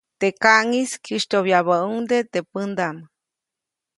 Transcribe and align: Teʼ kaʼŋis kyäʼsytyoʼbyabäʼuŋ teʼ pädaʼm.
Teʼ 0.19 0.35
kaʼŋis 0.43 0.91
kyäʼsytyoʼbyabäʼuŋ 1.03 1.95
teʼ 2.09 2.43
pädaʼm. 2.53 2.97